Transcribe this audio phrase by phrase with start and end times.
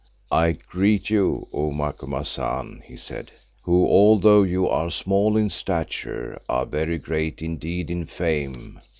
[0.31, 6.65] "I greet you, O Macumazahn," he said, "who although you are small in stature, are
[6.65, 8.79] very great indeed in fame.